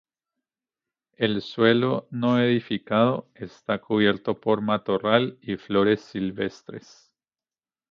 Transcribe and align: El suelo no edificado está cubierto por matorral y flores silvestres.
El 1.13 1.43
suelo 1.43 2.07
no 2.09 2.41
edificado 2.41 3.29
está 3.35 3.77
cubierto 3.79 4.39
por 4.41 4.61
matorral 4.63 5.37
y 5.43 5.57
flores 5.57 6.01
silvestres. 6.01 7.13